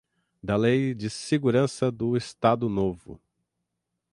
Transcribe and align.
da 0.41 0.55
Lei 0.55 0.95
de 0.95 1.11
Segurança 1.11 1.91
do 1.91 2.17
Estado 2.17 2.67
Novo 2.67 3.21